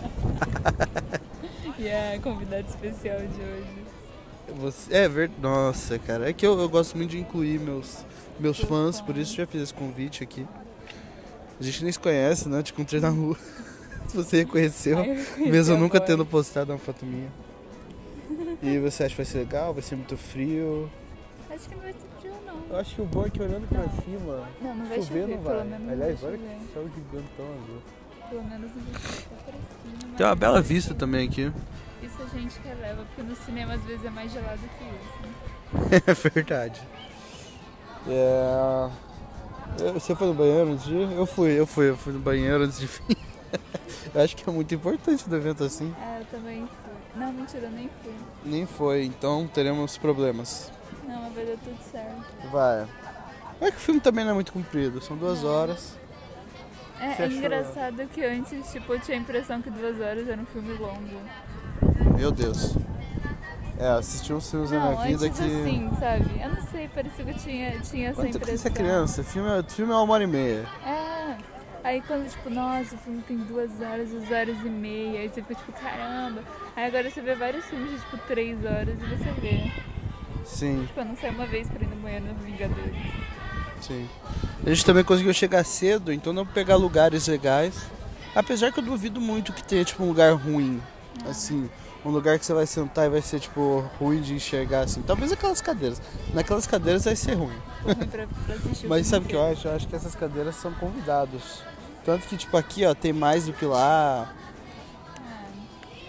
E 1.77 1.91
a 1.91 2.19
convidada 2.23 2.65
especial 2.67 3.19
de 3.19 3.43
hoje. 3.43 3.84
Você, 4.61 4.95
é 4.95 5.09
verdade. 5.09 5.41
Nossa, 5.41 5.99
cara. 5.99 6.29
É 6.29 6.33
que 6.33 6.47
eu, 6.47 6.59
eu 6.59 6.69
gosto 6.69 6.97
muito 6.97 7.11
de 7.11 7.19
incluir 7.19 7.59
meus, 7.61 8.05
meus 8.39 8.59
fãs, 8.61 9.01
por 9.01 9.17
isso 9.17 9.35
já 9.35 9.47
fiz 9.47 9.63
esse 9.63 9.75
convite 9.75 10.23
aqui. 10.23 10.47
A 11.59 11.63
gente 11.63 11.83
nem 11.83 11.93
se 11.93 11.99
conhece, 11.99 12.49
né? 12.49 12.63
Te 12.63 12.73
encontrei 12.73 13.01
na 13.01 13.09
rua. 13.09 13.37
Se 14.09 14.17
você 14.17 14.39
reconheceu, 14.39 14.99
eu 14.99 15.47
mesmo 15.49 15.75
eu 15.75 15.79
nunca 15.81 15.97
agora. 15.97 16.11
tendo 16.13 16.27
postado 16.27 16.73
uma 16.73 16.79
foto 16.79 17.07
minha. 17.07 17.29
E 18.63 18.79
você 18.79 19.05
acha 19.05 19.11
que 19.11 19.17
vai 19.17 19.25
ser 19.25 19.39
legal? 19.39 19.73
Vai 19.73 19.83
ser 19.83 19.97
muito 19.97 20.17
frio? 20.17 20.91
Acho 21.51 21.69
que 21.69 21.75
não 21.75 21.83
vai 21.83 21.93
ser 21.93 21.99
frio, 22.21 22.35
não. 22.47 22.55
Eu 22.71 22.77
acho 22.79 22.95
que 22.95 23.01
o 23.03 23.05
bom 23.07 23.25
é 23.25 23.31
que 23.31 23.41
olhando 23.43 23.67
pra 23.69 23.79
Não. 23.81 24.03
cima, 24.03 24.49
Não, 24.61 24.75
não 24.75 24.85
vai 24.87 24.99
chover 25.03 25.21
chover. 25.23 25.37
não 25.37 25.43
Pelo 25.43 25.57
vai. 25.57 25.65
menos 25.65 25.87
não 25.87 25.93
Aliás, 25.93 26.23
olha 26.23 26.37
que 26.39 26.73
céu 26.75 26.89
gigantão 26.95 27.47
azul. 27.47 27.83
Pelo 28.29 28.43
menos 28.45 28.71
não 28.75 28.83
vai. 28.85 28.93
Tá 28.93 29.01
fresquinho. 29.45 30.17
Tem 30.17 30.27
uma 30.27 30.35
bela 30.37 30.61
vista 30.61 30.95
também 30.95 31.27
aqui. 31.29 31.53
Isso 32.05 32.23
a 32.23 32.39
gente 32.39 32.61
releva, 32.65 33.05
porque 33.05 33.23
no 33.23 33.35
cinema 33.37 33.75
às 33.75 33.83
vezes 33.83 34.05
é 34.05 34.11
mais 34.11 34.31
gelado 34.33 34.61
que 34.61 34.85
isso. 34.85 35.35
É 36.07 36.15
verdade. 36.15 36.81
É... 38.07 38.91
Você 39.93 40.15
foi 40.15 40.29
no 40.29 40.35
banheiro 40.35 40.73
antes 40.73 40.85
de 40.85 40.95
ir? 40.95 41.13
Eu 41.13 41.27
fui, 41.27 41.59
eu 41.59 41.67
fui, 41.67 41.89
eu 41.91 41.97
fui 41.97 42.13
no 42.13 42.19
banheiro 42.19 42.65
antes 42.65 42.79
de 42.79 42.87
vir. 42.87 43.17
eu 44.15 44.21
acho 44.23 44.37
que 44.37 44.49
é 44.49 44.53
muito 44.53 44.75
importante 44.75 45.29
do 45.29 45.35
evento 45.35 45.65
assim. 45.65 45.95
Ah, 45.99 46.19
eu 46.21 46.27
também 46.27 46.59
fui. 46.67 47.21
Não, 47.21 47.33
mentira, 47.33 47.67
eu 47.67 47.71
nem 47.71 47.91
fui. 48.03 48.15
Nem 48.45 48.67
foi, 48.67 49.05
então 49.05 49.49
teremos 49.49 49.97
problemas. 49.97 50.71
Não, 51.07 51.23
mas 51.23 51.35
vai 51.35 51.45
dar 51.47 51.57
tudo 51.57 51.79
certo. 51.91 52.51
Vai. 52.51 52.87
É 53.61 53.71
que 53.71 53.77
o 53.77 53.81
filme 53.81 54.01
também 54.01 54.25
não 54.25 54.33
é 54.33 54.35
muito 54.35 54.53
comprido, 54.53 55.01
são 55.01 55.17
duas 55.17 55.43
Não. 55.43 55.51
horas. 55.51 55.97
É, 57.01 57.23
é 57.23 57.27
engraçado 57.27 58.07
que 58.09 58.25
antes, 58.25 58.71
tipo, 58.73 58.95
eu 58.95 59.01
tinha 59.01 59.17
a 59.17 59.21
impressão 59.21 59.61
que 59.61 59.71
duas 59.71 60.01
horas 60.01 60.29
era 60.29 60.41
um 60.41 60.47
filme 60.47 60.75
longo. 60.75 61.21
Meu 62.17 62.31
Deus. 62.31 62.75
É, 63.79 63.89
assisti 63.89 64.33
uns 64.33 64.49
filmes 64.51 64.71
na 64.71 64.79
Não, 64.79 64.91
minha 64.93 65.03
vida 65.19 65.29
que. 65.29 65.43
assim, 65.43 65.91
sabe? 65.99 66.41
Eu 66.41 66.49
não 66.51 66.63
sei, 66.71 66.89
parecia 66.89 67.25
que 67.25 67.31
eu 67.31 67.35
tinha, 67.39 67.81
tinha 67.81 68.09
essa 68.11 68.23
Quando 68.23 68.33
você 68.33 68.39
impressão. 68.39 68.71
é 68.71 68.75
criança, 68.75 69.25
filme 69.25 69.49
é, 69.51 69.63
filme 69.65 69.93
é 69.93 69.97
uma 69.97 70.13
hora 70.15 70.23
e 70.25 70.27
meia. 70.27 70.65
É. 70.87 71.37
Aí 71.83 72.01
quando, 72.01 72.31
tipo, 72.31 72.49
nossa, 72.49 72.95
o 72.95 72.99
filme 72.99 73.21
tem 73.29 73.37
duas 73.37 73.71
horas, 73.81 74.09
duas 74.09 74.31
horas 74.31 74.57
e 74.65 74.69
meia, 74.71 75.21
aí 75.21 75.29
você 75.29 75.43
fica 75.43 75.55
tipo, 75.57 75.73
caramba. 75.73 76.41
Aí 76.77 76.87
agora 76.87 77.11
você 77.11 77.21
vê 77.21 77.35
vários 77.35 77.65
filmes 77.67 77.91
de 77.91 77.99
tipo 77.99 78.17
três 78.29 78.65
horas 78.65 78.97
e 78.99 79.05
você 79.17 79.31
vê. 79.41 79.71
Sim, 80.45 80.85
Tipo, 80.87 81.01
eu 81.01 81.05
não 81.07 81.17
saí 81.17 81.31
uma 81.31 81.47
vez 81.47 81.69
pra 81.69 81.83
ir 81.83 81.89
no 81.89 81.97
banheiro 81.97 82.27
no 82.27 82.35
Vingadores. 82.35 82.95
sim. 83.81 84.09
A 84.65 84.69
gente 84.71 84.85
também 84.85 85.03
conseguiu 85.05 85.33
chegar 85.35 85.65
cedo, 85.65 86.13
então 86.13 86.33
não 86.33 86.47
pegar 86.47 86.77
lugares 86.77 87.27
legais. 87.27 87.87
Apesar 88.35 88.71
que 88.73 88.79
eu 88.79 88.85
duvido 88.85 89.21
muito 89.21 89.53
que 89.53 89.63
tenha, 89.65 89.85
tipo, 89.85 90.03
um 90.05 90.09
lugar 90.09 90.33
ruim. 90.35 90.81
Assim, 91.29 91.69
um 92.05 92.11
lugar 92.11 92.39
que 92.39 92.45
você 92.45 92.53
vai 92.53 92.67
sentar 92.67 93.07
e 93.07 93.09
vai 93.09 93.23
ser, 93.23 93.41
tipo, 93.41 93.81
ruim 93.99 94.21
de 94.21 94.35
enxergar, 94.35 94.81
assim. 94.81 95.01
Talvez 95.03 95.33
aquelas 95.33 95.61
cadeiras. 95.61 96.03
Naquelas 96.35 96.67
cadeiras 96.67 97.05
vai 97.05 97.17
ser 97.17 97.35
ruim. 97.35 97.57
Pra, 97.83 98.27
pra 98.27 98.57
Mas 98.89 99.07
sabe 99.07 99.25
o 99.25 99.29
que 99.29 99.35
eu 99.35 99.43
acho? 99.43 99.67
Eu 99.67 99.75
acho 99.75 99.89
que 99.89 99.97
essas 99.97 100.15
cadeiras 100.15 100.57
são 100.57 100.73
convidados. 100.75 101.63
Tanto 102.05 102.27
que, 102.27 102.37
tipo, 102.37 102.57
aqui, 102.57 102.85
ó, 102.85 102.95
tem 102.95 103.13
mais 103.13 103.47
do 103.47 103.55
que 103.55 103.65
lá. 103.65 104.35
Ah, 105.17 105.45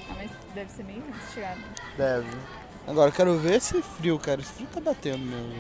ah, 0.10 0.14
mas 0.18 0.30
deve 0.54 0.70
ser 0.70 0.84
meio 0.84 1.04
mastigado. 1.10 1.62
Deve. 1.98 2.28
Agora, 2.86 3.12
quero 3.12 3.38
ver 3.38 3.56
esse 3.56 3.82
frio, 3.82 4.20
cara. 4.20 4.42
Esse 4.42 4.52
frio 4.52 4.68
tá 4.74 4.82
batendo 4.82 5.26
mesmo. 5.26 5.56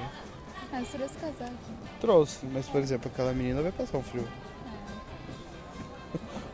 Ah, 0.73 0.81
se 0.83 1.01
esse 1.01 1.17
casaco. 1.17 1.53
Trouxe, 2.01 2.45
mas, 2.47 2.67
por 2.67 2.81
exemplo, 2.81 3.09
aquela 3.11 3.31
menina 3.31 3.61
vai 3.61 3.71
passar 3.71 3.97
um 3.97 4.03
frio. 4.03 4.27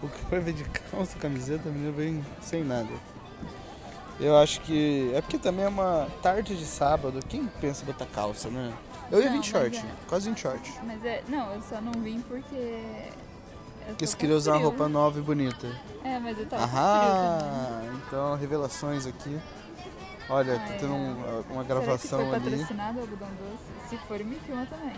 O 0.01 0.09
cara 0.09 0.41
vem 0.41 0.55
de 0.55 0.63
calça, 0.63 1.15
camiseta, 1.19 1.69
a 1.69 1.71
menina 1.71 1.91
vem 1.91 2.25
sem 2.41 2.63
nada. 2.63 2.89
Eu 4.21 4.37
acho 4.37 4.61
que. 4.61 5.11
É 5.15 5.21
porque 5.21 5.37
também 5.39 5.65
é 5.65 5.67
uma 5.67 6.07
tarde 6.21 6.55
de 6.55 6.65
sábado. 6.65 7.19
Quem 7.27 7.47
pensa 7.59 7.81
em 7.83 7.87
botar 7.87 8.05
calça, 8.05 8.49
né? 8.49 8.71
Eu 9.11 9.19
ia 9.19 9.25
Não, 9.25 9.33
vir 9.33 9.41
de 9.41 9.47
short, 9.49 9.77
é. 9.77 9.83
quase 10.07 10.29
em 10.29 10.35
short. 10.37 10.71
Mas 10.85 11.03
é. 11.03 11.23
Não, 11.27 11.51
eu 11.53 11.61
só 11.63 11.81
não 11.81 11.91
vim 12.01 12.21
porque. 12.21 12.83
Porque 13.87 14.05
você 14.05 14.15
queria 14.15 14.35
usar 14.35 14.53
uma 14.53 14.61
roupa 14.61 14.87
nova 14.87 15.17
e 15.19 15.21
bonita. 15.23 15.67
É, 16.03 16.19
mas 16.19 16.37
eu 16.37 16.45
tava. 16.45 16.63
Aham! 16.63 17.99
Então, 18.07 18.35
revelações 18.35 19.05
aqui. 19.07 19.37
Olha, 20.29 20.55
tá 20.55 20.65
Ah, 20.65 20.77
tendo 20.79 20.93
é. 20.93 20.95
um- 20.95 21.13
uma 21.15 21.41
Será 21.43 21.61
que 21.63 21.67
gravação 21.67 22.19
foi 22.27 22.35
ali. 22.35 22.49
patrocinado 22.51 22.99
o 22.99 23.01
algodão 23.01 23.27
doce? 23.27 23.89
Se 23.89 23.97
for, 24.07 24.19
me 24.23 24.35
filma 24.35 24.65
também. 24.67 24.95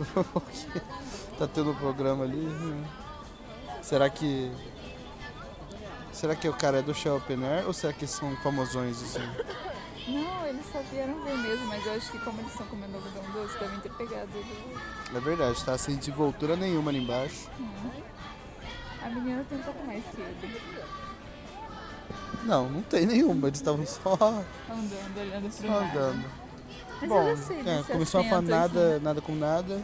tá 1.38 1.46
tendo 1.46 1.70
um 1.70 1.74
programa 1.74 2.24
ali. 2.24 2.36
né? 2.36 2.84
Será 3.82 4.10
que. 4.10 4.50
Será 6.12 6.36
que 6.36 6.48
o 6.48 6.52
cara 6.52 6.78
é 6.78 6.82
do 6.82 6.94
Shell 6.94 7.16
Open 7.16 7.44
Air 7.44 7.66
ou 7.66 7.72
será 7.72 7.92
que 7.92 8.06
são 8.06 8.36
famosões 8.36 9.02
assim? 9.02 9.20
Não, 10.08 10.46
eles 10.46 10.66
só 10.72 10.80
vieram 10.90 11.22
ver 11.22 11.36
mesmo, 11.38 11.66
mas 11.66 11.86
eu 11.86 11.92
acho 11.92 12.10
que 12.10 12.18
como 12.18 12.40
eles 12.40 12.50
estão 12.50 12.66
comendo 12.66 12.96
algodão 12.96 13.22
doce, 13.32 13.56
devem 13.58 13.78
ter 13.80 13.92
pegado 13.92 14.30
ele. 14.34 14.76
É 15.14 15.20
verdade, 15.20 15.64
tá 15.64 15.78
sem 15.78 15.96
desenvoltura 15.96 16.56
nenhuma 16.56 16.90
ali 16.90 16.98
embaixo. 17.02 17.48
A 19.00 19.08
menina 19.08 19.44
tem 19.48 19.58
um 19.58 19.62
pouco 19.62 19.86
mais 19.86 20.04
que 20.04 20.20
ele. 20.20 20.82
Não, 22.42 22.68
não 22.68 22.82
tem 22.82 23.06
nenhuma, 23.06 23.46
eles 23.46 23.60
estavam 23.60 23.86
só, 23.86 24.14
Andando, 24.68 25.20
olhando 25.20 25.56
pro 25.56 25.68
só 25.68 25.78
andando. 25.78 26.24
Mas 27.00 27.08
Bom, 27.08 27.28
eu 27.28 27.36
gostei 27.36 27.60
é, 27.60 27.62
desse 27.62 27.92
começou 27.92 28.20
a 28.20 28.24
falar 28.24 28.42
nada, 28.42 28.98
nada 29.00 29.20
com 29.20 29.34
nada. 29.34 29.80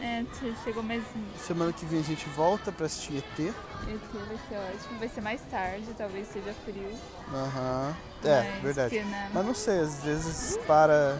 É, 0.00 0.24
che- 0.38 0.54
chegou 0.64 0.82
mais. 0.82 1.02
Semana 1.38 1.72
que 1.72 1.84
vem 1.84 2.00
a 2.00 2.02
gente 2.02 2.26
volta 2.30 2.72
pra 2.72 2.86
assistir 2.86 3.16
ET. 3.18 3.40
ET 3.40 3.52
vai 4.12 4.38
ser 4.48 4.56
ótimo. 4.56 4.98
Vai 4.98 5.08
ser 5.08 5.20
mais 5.20 5.40
tarde, 5.50 5.86
talvez 5.96 6.26
seja 6.28 6.54
frio. 6.64 6.90
Aham. 7.32 7.94
É, 8.24 8.50
mas 8.54 8.62
verdade. 8.62 8.98
né? 9.00 9.30
Mas 9.34 9.44
não 9.46 9.54
sei, 9.54 9.80
às 9.80 10.02
vezes 10.02 10.56
para. 10.66 11.18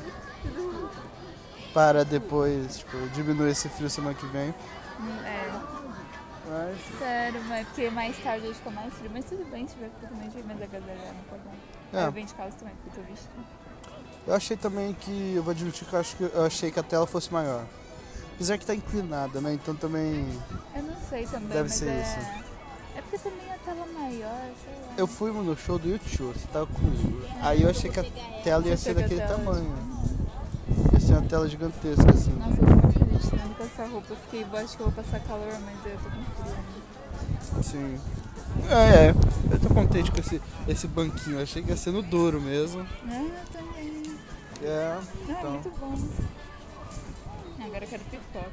Para 1.74 2.04
depois, 2.04 2.78
tipo, 2.78 2.96
diminui 3.14 3.50
esse 3.50 3.68
frio 3.68 3.90
semana 3.90 4.14
que 4.14 4.26
vem. 4.26 4.54
É, 5.24 5.50
Mas. 6.48 6.78
sério, 6.98 7.42
mas 7.48 7.66
porque 7.66 7.90
mais 7.90 8.16
tarde 8.22 8.46
hoje 8.46 8.54
fica 8.58 8.70
mais 8.70 8.94
frio. 8.94 9.10
Mas 9.12 9.24
tudo 9.24 9.44
bem, 9.50 9.66
se 9.66 9.74
tiver 9.74 9.90
frio 9.98 10.08
também, 10.08 10.30
mas 10.46 10.62
a 10.62 10.66
galera 10.66 11.12
não 11.12 11.24
tá 11.38 11.44
bom. 11.44 11.98
É. 11.98 12.06
Eu 12.06 12.12
venho 12.12 12.26
de 12.26 12.34
calça 12.34 12.56
também, 12.58 12.74
porque 12.76 12.98
eu 13.00 13.04
tô 13.04 13.10
vestindo. 13.10 13.44
Eu 14.26 14.34
achei 14.34 14.56
também 14.56 14.94
que. 14.94 15.34
Eu 15.34 15.42
vou 15.42 15.50
admitir 15.50 15.84
que 15.86 15.92
eu, 15.94 15.98
acho 16.00 16.16
que 16.16 16.22
eu 16.22 16.46
achei 16.46 16.70
que 16.70 16.78
a 16.78 16.82
tela 16.82 17.06
fosse 17.06 17.32
maior. 17.32 17.64
Apesar 18.34 18.58
que 18.58 18.66
tá 18.66 18.74
inclinada, 18.74 19.40
né? 19.40 19.54
Então 19.54 19.74
também. 19.74 20.26
Eu 20.74 20.82
não 20.82 20.96
sei 21.08 21.24
também, 21.26 21.48
Deve 21.48 21.68
ser 21.68 21.88
é... 21.88 22.02
isso. 22.02 22.44
É 22.96 23.00
porque 23.02 23.18
também 23.18 23.50
a 23.52 23.56
tela 23.58 23.86
maior, 23.98 24.42
sei 24.64 24.72
lá. 24.74 24.94
Eu 24.96 25.06
fui 25.06 25.30
no 25.32 25.56
show 25.56 25.78
do 25.78 25.88
YouTube, 25.88 26.36
você 26.38 26.46
tava 26.52 26.66
comigo. 26.66 27.22
Aí 27.40 27.62
eu 27.62 27.70
achei 27.70 27.90
que 27.90 28.00
a 28.00 28.04
tela 28.42 28.66
ia 28.66 28.76
ser 28.76 28.94
daquele 28.94 29.20
tamanho. 29.22 29.72
Ia 30.92 31.00
ser 31.00 31.12
uma 31.12 31.22
tela 31.22 31.48
gigantesca, 31.48 32.10
assim. 32.10 32.32
Nossa, 32.32 32.60
eu 32.60 32.66
tô 32.66 32.72
muito 32.72 32.98
feliz 32.98 33.28
tirando 33.28 33.56
com 33.56 33.64
essa 33.64 33.86
roupa. 33.86 34.06
Eu 34.10 34.16
fiquei, 34.16 34.42
eu 34.42 34.58
acho 34.58 34.76
que 34.76 34.82
eu 34.82 34.90
vou 34.90 35.04
passar 35.04 35.20
calor, 35.20 35.58
mas 35.64 35.92
eu 35.92 35.98
tô 35.98 36.10
com 36.10 37.62
frio. 37.62 37.62
Sim. 37.62 38.00
É, 38.68 39.06
é. 39.08 39.14
Eu 39.52 39.60
tô 39.60 39.68
contente 39.74 40.10
com 40.10 40.18
esse, 40.18 40.40
esse 40.68 40.86
banquinho. 40.86 41.40
Achei 41.42 41.62
que 41.62 41.70
ia 41.70 41.76
ser 41.76 41.90
no 41.90 42.02
duro 42.02 42.40
mesmo. 42.40 42.86
Ah, 43.08 43.42
também. 43.52 44.02
É, 44.62 44.96
Ah, 44.96 45.02
então. 45.28 45.50
muito 45.52 45.70
bom. 45.80 45.94
Agora 47.64 47.84
eu 47.84 47.88
quero 47.88 48.04
pipoca. 48.04 48.50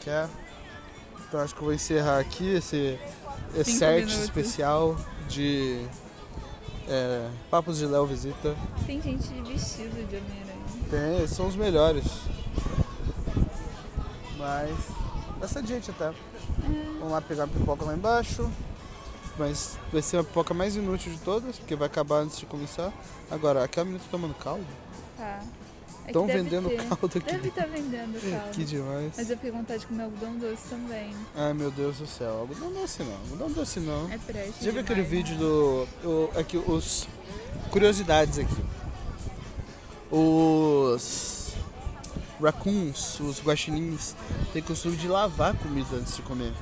Quer? 0.00 0.28
Então 1.28 1.40
acho 1.40 1.54
que 1.54 1.60
eu 1.60 1.64
vou 1.66 1.74
encerrar 1.74 2.18
aqui 2.18 2.54
esse, 2.54 2.98
esse 3.54 3.78
set 3.78 4.08
especial 4.08 4.96
de 5.28 5.86
é, 6.88 7.30
Papos 7.48 7.78
de 7.78 7.86
Léo 7.86 8.04
Visita. 8.06 8.56
Tem 8.84 9.00
gente 9.00 9.28
vestida 9.42 10.02
de 10.02 10.16
Homem-Aranha. 10.16 11.18
Tem, 11.18 11.26
são 11.28 11.46
os 11.46 11.54
melhores. 11.54 12.04
Mas 14.36 14.76
bastante 15.38 15.68
gente 15.68 15.90
até. 15.90 16.12
Vamos 16.98 17.12
lá 17.12 17.20
pegar 17.20 17.44
a 17.44 17.46
pipoca 17.46 17.84
lá 17.84 17.94
embaixo. 17.94 18.50
Mas 19.38 19.78
vai 19.92 20.02
ser 20.02 20.18
a 20.18 20.24
pipoca 20.24 20.52
mais 20.52 20.74
inútil 20.74 21.12
de 21.12 21.18
todas, 21.20 21.56
porque 21.58 21.76
vai 21.76 21.86
acabar 21.86 22.16
antes 22.16 22.38
de 22.38 22.46
começar. 22.46 22.92
Agora, 23.30 23.62
aquela 23.62 23.84
menina 23.84 24.02
tá 24.02 24.10
tomando 24.10 24.34
caldo? 24.34 24.66
Tá. 25.16 25.40
É 26.10 26.12
Estão 26.12 26.26
deve 26.26 26.42
vendendo 26.42 26.68
ter. 26.68 26.76
caldo 26.88 27.06
aqui. 27.18 27.20
Deve 27.32 27.48
estar 27.48 27.66
vendendo 27.68 28.20
caldo. 28.30 28.50
Que 28.50 28.64
demais. 28.64 29.12
Mas 29.16 29.30
eu 29.30 29.36
fiquei 29.36 29.50
com 29.52 29.58
vontade 29.58 29.80
de 29.80 29.86
comer 29.86 30.02
algodão 30.02 30.36
doce 30.38 30.62
também. 30.68 31.14
Ai 31.36 31.54
meu 31.54 31.70
Deus 31.70 31.98
do 31.98 32.06
céu. 32.06 32.38
Algodão 32.40 32.72
doce 32.72 33.02
não. 33.04 33.14
Algodão 33.14 33.50
doce 33.52 33.80
não. 33.80 34.10
É 34.10 34.18
trash 34.18 34.54
Já 34.60 34.70
viu 34.72 34.80
aquele 34.80 35.02
vídeo 35.02 35.36
do. 35.38 35.88
O, 36.04 36.30
aqui, 36.38 36.56
os. 36.56 37.06
Curiosidades 37.70 38.38
aqui. 38.38 38.56
Os. 40.10 41.54
Raccoons, 42.42 43.20
os 43.20 43.42
guaxinins, 43.42 44.14
têm 44.54 44.62
costume 44.62 44.96
de 44.96 45.06
lavar 45.06 45.52
a 45.54 45.54
comida 45.58 45.94
antes 45.96 46.16
de 46.16 46.22
comer. 46.22 46.54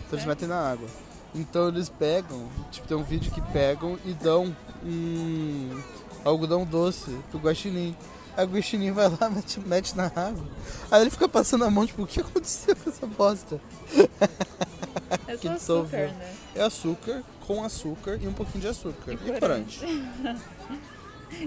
Então 0.00 0.12
eles 0.18 0.24
É? 0.24 0.26
metem 0.26 0.48
na 0.48 0.58
água. 0.72 0.88
Então 1.32 1.68
eles 1.68 1.88
pegam, 1.88 2.48
tipo, 2.72 2.88
tem 2.88 2.96
um 2.96 3.04
vídeo 3.04 3.30
que 3.30 3.40
pegam 3.52 3.96
e 4.04 4.12
dão 4.14 4.54
um 4.84 5.80
algodão 6.24 6.64
doce 6.64 7.16
pro 7.30 7.38
guaxinim. 7.38 7.96
Guaxinim 8.44 8.92
vai 8.92 9.08
lá, 9.08 9.30
mete, 9.30 9.60
mete 9.60 9.96
na 9.96 10.06
água. 10.06 10.44
Aí 10.90 11.02
ele 11.02 11.10
fica 11.10 11.28
passando 11.28 11.64
a 11.64 11.70
mão, 11.70 11.86
tipo, 11.86 12.02
o 12.02 12.06
que 12.06 12.20
aconteceu 12.20 12.76
com 12.76 12.90
essa 12.90 13.06
bosta? 13.06 13.60
É 15.26 15.36
que 15.36 15.46
só 15.58 15.80
açúcar, 15.80 16.08
né? 16.08 16.34
É 16.54 16.62
açúcar, 16.62 17.22
com 17.46 17.64
açúcar 17.64 18.18
e 18.20 18.26
um 18.26 18.32
pouquinho 18.32 18.62
de 18.62 18.68
açúcar. 18.68 19.12
E 19.12 19.30
E 19.30 19.40
corante. 19.40 19.80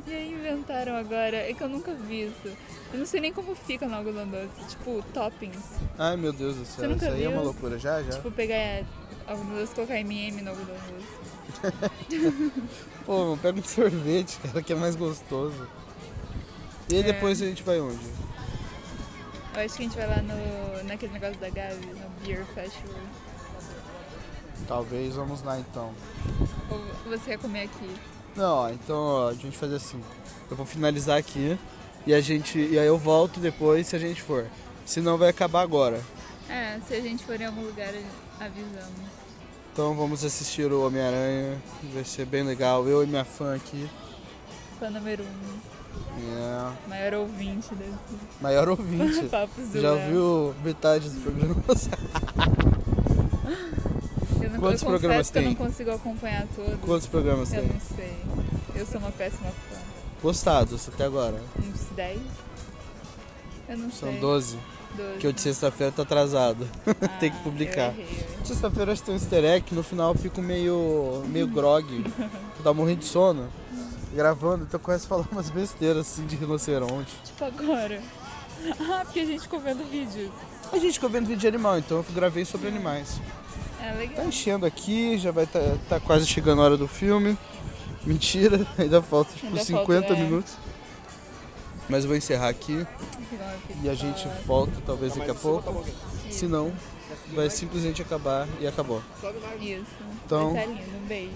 E 0.05 0.13
aí 0.13 0.34
inventaram 0.34 0.96
agora, 0.96 1.38
é 1.38 1.53
que 1.53 1.63
eu 1.63 1.69
nunca 1.69 1.93
vi 1.93 2.25
isso. 2.25 2.55
Eu 2.91 3.00
não 3.00 3.05
sei 3.05 3.22
nem 3.22 3.31
como 3.31 3.55
fica 3.55 3.88
no 3.88 3.96
algodão 3.96 4.27
doce. 4.27 4.67
Tipo, 4.67 5.03
toppings. 5.13 5.63
Ai 5.98 6.17
meu 6.17 6.34
Deus 6.34 6.58
do 6.58 6.65
céu, 6.65 6.91
isso 6.91 7.05
aí 7.05 7.24
é 7.24 7.29
uma 7.29 7.41
loucura. 7.41 7.79
Já, 7.79 8.03
já. 8.03 8.12
Tipo, 8.12 8.29
pegar 8.29 8.84
algodão 9.25 9.55
doce 9.55 9.72
e 9.72 9.75
colocar 9.75 9.98
MM 9.98 10.41
no 10.41 10.50
algodão 10.51 10.75
doce. 10.75 12.51
Pô, 13.05 13.38
pega 13.41 13.60
um 13.60 13.63
sorvete, 13.63 14.38
cara, 14.43 14.62
que 14.62 14.74
é 14.74 14.75
mais 14.75 14.96
gostoso. 14.96 15.67
E 16.89 16.96
aí 16.96 17.00
É. 17.01 17.03
depois 17.03 17.41
a 17.41 17.46
gente 17.46 17.63
vai 17.63 17.79
onde? 17.79 18.00
Eu 19.55 19.65
acho 19.65 19.75
que 19.75 19.81
a 19.84 19.86
gente 19.86 19.98
vai 19.98 20.08
lá 20.08 20.22
no, 20.22 20.84
naquele 20.84 21.13
negócio 21.13 21.36
da 21.39 21.50
Gavi, 21.50 21.86
no 21.88 22.10
Beer 22.25 22.46
Festival. 22.53 22.96
Talvez 24.67 25.15
vamos 25.15 25.41
lá 25.43 25.60
então. 25.60 25.91
Ou 26.69 26.80
você 27.10 27.32
quer 27.32 27.39
comer 27.39 27.63
aqui? 27.63 27.95
Não, 28.36 28.56
ó, 28.56 28.69
então 28.69 28.95
ó, 28.97 29.30
a 29.30 29.34
gente 29.34 29.58
faz 29.58 29.73
assim. 29.73 30.02
Eu 30.49 30.56
vou 30.56 30.65
finalizar 30.65 31.17
aqui 31.17 31.58
e 32.06 32.13
a 32.13 32.21
gente. 32.21 32.60
E 32.60 32.78
aí 32.78 32.86
eu 32.88 32.97
volto 32.97 33.39
depois 33.39 33.88
se 33.88 33.95
a 33.95 33.99
gente 33.99 34.21
for. 34.21 34.45
Senão 34.86 35.17
vai 35.17 35.30
acabar 35.30 35.62
agora. 35.62 35.99
É, 36.47 36.80
se 36.88 36.93
a 36.93 37.02
gente 37.02 37.23
for 37.25 37.39
em 37.39 37.45
algum 37.45 37.62
lugar, 37.62 37.93
avisamos. 38.39 39.10
Então 39.73 39.95
vamos 39.95 40.23
assistir 40.23 40.71
o 40.71 40.86
Homem-Aranha. 40.86 41.58
Vai 41.93 42.04
ser 42.04 42.25
bem 42.25 42.43
legal. 42.43 42.88
Eu 42.88 43.04
e 43.04 43.08
minha 43.08 43.25
fã 43.25 43.56
aqui. 43.56 43.89
Fã 44.80 44.89
número 44.89 45.23
um, 45.23 45.60
É. 46.21 46.89
maior 46.89 47.13
ouvinte 47.21 47.73
desse 47.75 47.93
Maior 48.41 48.69
ouvinte. 48.69 49.23
Papos 49.32 49.69
do 49.69 49.82
Já 49.82 49.93
ouviu 49.93 50.54
metade 50.63 51.10
dos 51.10 51.21
programas? 51.23 51.89
Eu 54.41 54.49
não, 54.52 54.60
Quantos 54.60 54.82
eu 54.84 54.89
programas 54.89 55.30
que 55.32 55.38
eu 55.38 55.41
tem? 55.43 55.49
não 55.52 55.56
consigo 55.65 55.91
acompanhar 55.91 56.45
todos. 56.56 56.80
Quantos 56.82 57.08
programas 57.08 57.54
Eu 57.54 57.62
tem? 57.62 57.71
não 57.71 57.80
sei. 57.80 58.17
Eu 58.75 58.86
sou 58.86 58.99
uma 58.99 59.12
péssima 59.12 59.49
fã. 59.49 59.78
Postados 60.21 60.88
até 60.89 61.06
agora. 61.06 61.41
Uns 61.58 61.86
10? 61.95 62.19
Eu 63.69 63.78
não 63.78 63.91
São 63.91 64.10
sei. 64.12 64.19
12. 64.19 64.58
12. 64.97 65.17
Que 65.19 65.28
o 65.28 65.34
de 65.34 65.39
sexta-feira 65.41 65.91
tá 65.93 66.02
atrasado. 66.02 66.67
tem 67.19 67.30
que 67.32 67.38
Ah, 67.38 67.43
publicar. 67.43 67.93
eu 67.97 68.04
eu. 68.04 68.45
Sexta-feira 68.45 68.91
acho 68.91 69.02
que 69.02 69.06
tem 69.06 69.15
um 69.15 69.17
easter 69.17 69.43
egg 69.45 69.73
no 69.75 69.84
final 69.84 70.12
eu 70.13 70.17
fico 70.17 70.41
meio, 70.41 71.23
meio 71.28 71.47
grog. 71.47 71.86
Tá 72.63 72.73
morrendo 72.73 72.99
de 72.99 73.06
sono. 73.06 73.47
Gravando, 74.13 74.63
então 74.63 74.80
começo 74.80 75.06
a 75.06 75.10
falar 75.10 75.26
umas 75.32 75.50
besteiras 75.50 76.08
assim 76.08 76.26
de 76.26 76.36
rinoceronte. 76.36 77.13
Tipo 77.24 77.45
agora. 77.45 78.02
Ah, 78.91 79.02
porque 79.06 79.19
a 79.19 79.26
gente 79.26 79.41
ficou 79.43 79.60
vendo 79.60 79.84
vídeos. 79.89 80.32
A 80.72 80.78
gente 80.78 80.93
ficou 80.93 81.10
vendo 81.10 81.28
vídeo 81.28 81.39
de 81.41 81.48
animal, 81.48 81.78
então 81.78 81.98
eu 81.98 82.06
gravei 82.13 82.43
sobre 82.43 82.67
animais. 82.67 83.22
É 83.82 83.91
Tá 83.91 83.98
legal. 83.98 84.26
enchendo 84.26 84.65
aqui, 84.65 85.17
já 85.17 85.32
vai 85.32 85.45
tá, 85.48 85.60
tá 85.88 86.00
quase 86.00 86.26
chegando 86.26 86.62
a 86.62 86.65
hora 86.65 86.78
do 86.78 86.88
filme. 86.88 87.38
Mentira, 88.06 88.65
ainda 88.78 89.02
falta 89.02 89.32
tipo 89.34 89.48
Ainda 89.48 89.63
50 89.63 90.08
falta, 90.08 90.13
é. 90.13 90.24
minutos. 90.24 90.54
Mas 91.88 92.04
eu 92.04 92.08
vou 92.10 92.17
encerrar 92.17 92.50
aqui 92.50 92.86
e 93.84 93.89
a 93.89 93.93
gente 93.93 94.28
volta 94.45 94.74
talvez 94.86 95.15
daqui 95.15 95.32
a 95.32 95.36
pouco. 95.36 95.84
Se 96.30 96.45
não, 96.45 96.72
vai 97.34 97.50
simplesmente 97.50 98.02
acabar 98.02 98.48
e 98.60 98.67
acabou. 98.67 99.02
Isso. 99.60 99.86
Então- 100.26 100.54
tá 100.54 100.65
lindo. 100.65 100.82
Um 101.04 101.08
beijo. 101.08 101.34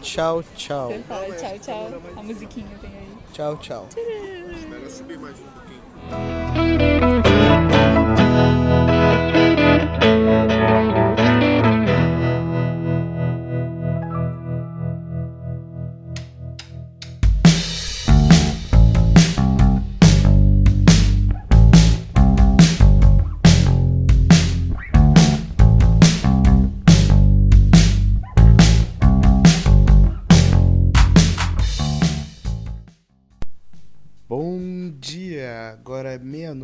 Tchau, 0.00 0.44
tchau. 0.56 0.88
Você 0.88 1.02
fala 1.02 1.34
tchau, 1.34 1.58
tchau. 1.58 2.02
A 2.16 2.22
musiquinha 2.22 2.78
tem 2.80 2.90
aí. 2.90 3.08
Tchau, 3.32 3.56
tchau. 3.56 3.88
Espera 3.90 4.90
subir 4.90 5.18
mais 5.18 5.36
um 5.38 5.44
pouquinho. 5.44 6.41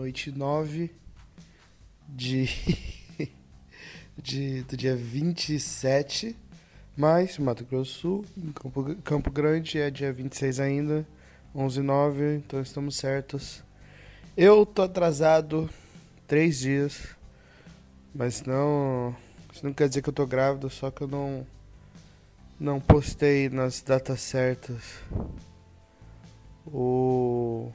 Meia-noite 0.09 0.31
e 0.31 0.33
nove 0.33 0.90
de, 2.09 2.49
de, 4.16 4.62
do 4.62 4.77
dia 4.77 4.97
27, 4.97 6.35
mas 6.97 7.38
Mato 7.38 7.64
Grosso 7.64 8.01
Sul, 8.01 8.25
em 8.37 8.53
Campo, 8.53 8.94
Campo 9.05 9.31
Grande 9.31 9.79
é 9.79 9.90
dia 9.90 10.12
26 10.12 10.61
ainda, 10.61 11.07
11 11.55 11.81
e 11.81 11.83
9, 11.83 12.37
então 12.37 12.61
estamos 12.61 12.97
certos. 12.97 13.62
Eu 14.37 14.64
tô 14.64 14.83
atrasado 14.83 15.68
três 16.27 16.61
dias, 16.61 17.09
mas 18.14 18.42
não, 18.42 19.14
isso 19.53 19.64
não 19.64 19.75
quer 19.75 19.88
dizer 19.88 20.01
que 20.01 20.09
eu 20.09 20.14
tô 20.14 20.27
grávido, 20.27 20.71
só 20.71 20.90
que 20.90 21.03
eu 21.03 21.09
não, 21.09 21.47
não 22.59 22.81
postei 22.81 23.51
nas 23.51 23.83
datas 23.83 24.21
certas 24.23 24.83
o 26.66 27.73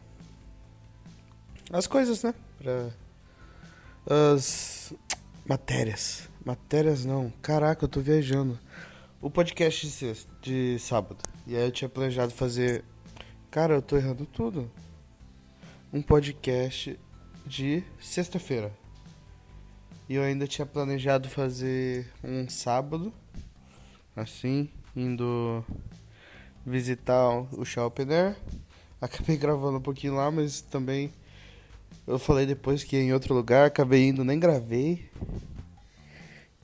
as 1.72 1.88
coisas, 1.88 2.24
né? 2.24 2.34
Pra... 2.58 2.90
As 4.06 4.94
matérias. 5.46 6.30
Matérias 6.46 7.06
não. 7.06 7.32
Caraca, 7.42 7.86
eu 7.86 7.90
tô 7.90 8.02
viajando. 8.02 8.60
O 9.22 9.30
podcast 9.30 9.86
de, 9.86 9.92
sexta, 9.92 10.32
de 10.42 10.78
sábado. 10.80 11.18
E 11.48 11.56
aí 11.56 11.66
eu 11.66 11.72
tinha 11.72 11.90
planejado 11.90 12.34
fazer. 12.34 12.84
Cara, 13.50 13.76
eu 13.76 13.82
tô 13.82 13.96
errando 13.96 14.26
tudo. 14.26 14.70
Um 15.92 16.02
podcast 16.02 17.00
de 17.46 17.84
sexta-feira. 18.02 18.72
E 20.10 20.16
eu 20.16 20.24
ainda 20.24 20.46
tinha 20.48 20.66
planejado 20.66 21.30
fazer 21.30 22.12
um 22.24 22.50
sábado. 22.50 23.14
Assim, 24.16 24.70
indo 24.96 25.64
visitar 26.66 27.30
o 27.30 27.64
Air. 28.10 28.36
Acabei 29.00 29.36
gravando 29.38 29.78
um 29.78 29.82
pouquinho 29.82 30.16
lá, 30.16 30.30
mas 30.30 30.62
também 30.62 31.14
eu 32.06 32.20
falei 32.20 32.46
depois 32.46 32.84
que 32.84 32.96
ia 32.96 33.02
em 33.02 33.14
outro 33.14 33.34
lugar, 33.34 33.68
acabei 33.68 34.08
indo, 34.08 34.24
nem 34.24 34.40
gravei. 34.40 35.10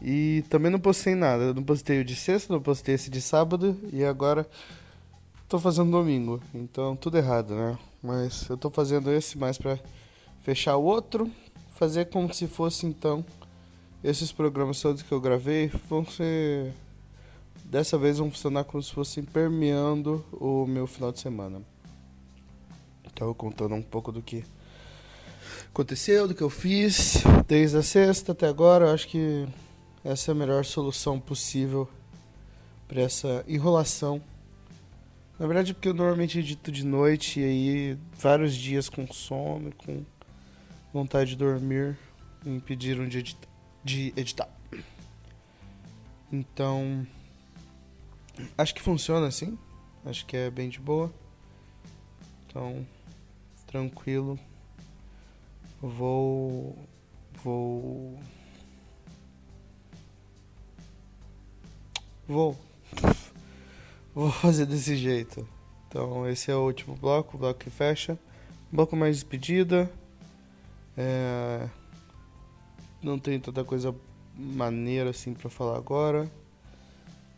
E 0.02 0.44
também 0.50 0.72
não 0.72 0.80
postei 0.80 1.16
nada. 1.16 1.44
Eu 1.44 1.54
não 1.54 1.64
postei 1.64 2.00
o 2.00 2.06
de 2.06 2.16
sexta, 2.16 2.54
não 2.54 2.62
postei 2.62 2.96
esse 2.96 3.10
de 3.10 3.22
sábado 3.22 3.78
e 3.92 4.04
agora 4.04 4.48
tô 5.48 5.60
fazendo 5.60 5.92
domingo. 5.92 6.42
Então 6.54 6.96
tudo 6.96 7.18
errado, 7.18 7.56
né? 7.56 7.78
Mas 8.02 8.48
eu 8.50 8.58
tô 8.58 8.70
fazendo 8.70 9.12
esse 9.12 9.38
mais 9.38 9.58
pra 9.58 9.78
fechar 10.42 10.78
o 10.78 10.84
outro, 10.84 11.30
fazer 11.76 12.10
como 12.10 12.34
se 12.34 12.48
fosse 12.48 12.86
então 12.86 13.26
esses 14.04 14.32
programas 14.32 14.82
todos 14.82 15.02
que 15.02 15.12
eu 15.12 15.20
gravei 15.20 15.70
vão 15.90 16.06
ser 16.06 16.74
dessa 17.66 17.98
vez 17.98 18.18
vão 18.18 18.32
funcionar 18.32 18.64
como 18.64 18.82
se 18.82 18.92
fossem 18.92 19.24
permeando 19.24 20.26
o 20.32 20.66
meu 20.66 20.88
final 20.88 21.12
de 21.12 21.20
semana. 21.20 21.62
Então, 23.06 23.34
contando 23.34 23.76
um 23.76 23.82
pouco 23.82 24.12
do 24.12 24.22
que 24.22 24.44
aconteceu, 25.72 26.28
do 26.28 26.36
que 26.36 26.42
eu 26.42 26.50
fiz 26.50 27.24
desde 27.48 27.78
a 27.78 27.84
sexta 27.84 28.32
até 28.32 28.48
agora. 28.48 28.86
Eu 28.86 28.94
acho 28.94 29.08
que 29.08 29.48
essa 30.04 30.32
é 30.32 30.34
a 30.34 30.36
melhor 30.36 30.66
solução 30.66 31.20
possível 31.20 31.90
para 32.88 33.02
essa 33.02 33.44
enrolação. 33.48 34.22
Na 35.40 35.48
verdade, 35.48 35.74
porque 35.74 35.88
eu 35.88 35.94
normalmente 35.94 36.40
edito 36.40 36.72
de 36.72 36.86
noite 36.86 37.40
e 37.40 37.44
aí 37.44 37.98
vários 38.20 38.54
dias 38.56 38.90
com 38.90 39.08
sono, 39.08 39.72
com 39.78 40.04
vontade 40.94 41.32
de 41.32 41.36
dormir, 41.38 41.98
me 42.44 42.58
impediram 42.58 43.08
de, 43.08 43.20
edita 43.20 43.48
de 43.84 44.14
editar. 44.18 44.50
Então, 46.32 47.08
acho 48.58 48.76
que 48.76 48.82
funciona 48.82 49.28
assim. 49.28 49.58
Acho 50.06 50.26
que 50.26 50.36
é 50.36 50.50
bem 50.50 50.70
de 50.70 50.80
boa. 50.80 51.12
Então, 52.48 52.86
tranquilo. 53.68 54.40
Vou. 55.82 56.78
Vou. 57.44 58.20
Vou. 62.28 62.58
Vou 64.14 64.32
fazer 64.32 64.66
desse 64.66 64.98
jeito. 64.98 65.48
Então, 65.88 66.28
esse 66.30 66.52
é 66.52 66.56
o 66.56 66.66
último 66.66 66.96
bloco, 66.96 67.38
o 67.38 67.40
bloco 67.40 67.60
que 67.60 67.70
fecha. 67.70 68.20
Um 68.72 68.76
bloco 68.76 68.96
mais 68.96 69.16
despedida. 69.16 69.90
É... 70.98 71.68
Não 73.02 73.18
tem 73.18 73.40
tanta 73.40 73.64
coisa 73.64 73.96
maneira 74.36 75.12
assim 75.12 75.34
para 75.34 75.50
falar 75.50 75.78
agora. 75.78 76.30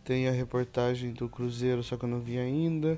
Tem 0.04 0.28
a 0.28 0.32
reportagem 0.32 1.14
do 1.14 1.30
Cruzeiro, 1.30 1.84
só 1.84 1.96
que 1.96 2.06
eu 2.06 2.10
não 2.10 2.20
vi 2.20 2.40
ainda. 2.40 2.98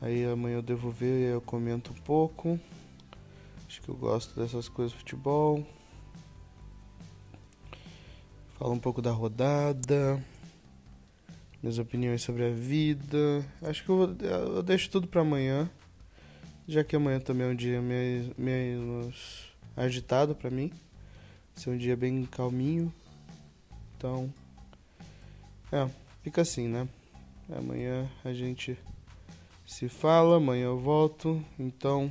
Aí 0.00 0.24
amanhã 0.24 0.56
eu 0.56 0.62
devo 0.62 0.90
ver 0.90 1.20
e 1.20 1.32
eu 1.32 1.40
comento 1.40 1.92
um 1.92 2.02
pouco. 2.02 2.58
Acho 3.68 3.82
que 3.82 3.88
eu 3.90 3.94
gosto 3.94 4.34
dessas 4.40 4.66
coisas 4.66 4.96
futebol. 4.96 5.62
Falo 8.58 8.72
um 8.72 8.78
pouco 8.78 9.02
da 9.02 9.10
rodada. 9.10 10.24
Minhas 11.62 11.78
opiniões 11.78 12.22
sobre 12.22 12.46
a 12.46 12.50
vida. 12.50 13.44
Acho 13.60 13.84
que 13.84 13.90
eu, 13.90 13.96
vou, 13.98 14.16
eu 14.26 14.62
deixo 14.62 14.88
tudo 14.90 15.06
para 15.06 15.20
amanhã. 15.20 15.68
Já 16.66 16.82
que 16.82 16.96
amanhã 16.96 17.20
também 17.20 17.46
é 17.46 17.50
um 17.50 17.54
dia 17.54 17.82
menos 18.38 19.52
agitado 19.76 20.34
para 20.34 20.48
mim. 20.48 20.72
Ser 21.54 21.68
um 21.68 21.76
dia 21.76 21.94
bem 21.94 22.24
calminho. 22.24 22.90
Então. 23.96 24.32
É, 25.70 25.86
fica 26.22 26.40
assim, 26.40 26.68
né? 26.68 26.88
Amanhã 27.54 28.10
a 28.24 28.32
gente 28.32 28.78
se 29.66 29.90
fala, 29.90 30.38
amanhã 30.38 30.64
eu 30.64 30.80
volto. 30.80 31.44
Então. 31.58 32.10